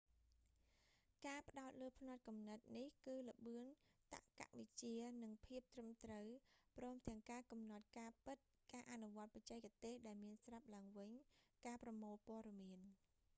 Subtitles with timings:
[1.27, 3.63] ការផ្តោតលើផ្នត់គំនិតនេះ គឺល្បឿន
[4.13, 6.27] តក្កវិជ្ជា និងភាពត្រឹមត្រូវ
[6.77, 8.37] ព្រមទាំងការកំណត់ការពិត
[8.73, 11.11] ការអនុវត្តបច្ចេកទេសដែលមានស្រាប់ឡើងវិញ
[11.65, 12.79] ការប្រមូលព័ត៌មាន